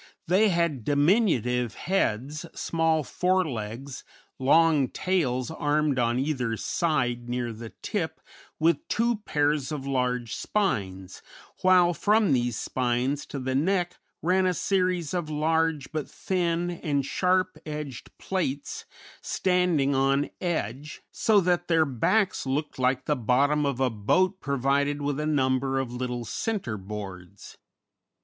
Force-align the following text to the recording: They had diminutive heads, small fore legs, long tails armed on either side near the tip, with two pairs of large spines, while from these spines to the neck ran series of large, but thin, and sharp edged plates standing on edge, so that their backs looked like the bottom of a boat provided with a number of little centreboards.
They 0.25 0.49
had 0.49 0.83
diminutive 0.83 1.75
heads, 1.75 2.47
small 2.59 3.03
fore 3.03 3.47
legs, 3.47 4.03
long 4.39 4.89
tails 4.89 5.51
armed 5.51 5.99
on 5.99 6.17
either 6.17 6.57
side 6.57 7.29
near 7.29 7.53
the 7.53 7.69
tip, 7.83 8.19
with 8.57 8.87
two 8.87 9.17
pairs 9.17 9.71
of 9.71 9.85
large 9.85 10.33
spines, 10.35 11.21
while 11.61 11.93
from 11.93 12.33
these 12.33 12.57
spines 12.57 13.27
to 13.27 13.37
the 13.37 13.53
neck 13.53 13.99
ran 14.23 14.51
series 14.55 15.13
of 15.13 15.29
large, 15.29 15.91
but 15.91 16.09
thin, 16.09 16.71
and 16.71 17.05
sharp 17.05 17.59
edged 17.63 18.09
plates 18.17 18.85
standing 19.21 19.93
on 19.93 20.31
edge, 20.41 21.03
so 21.11 21.39
that 21.41 21.67
their 21.67 21.85
backs 21.85 22.47
looked 22.47 22.79
like 22.79 23.05
the 23.05 23.15
bottom 23.15 23.67
of 23.67 23.79
a 23.79 23.91
boat 23.91 24.39
provided 24.39 24.99
with 25.03 25.19
a 25.19 25.27
number 25.27 25.77
of 25.77 25.93
little 25.93 26.25
centreboards. 26.25 27.57